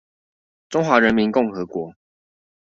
[0.67, 1.93] 中華人民共和國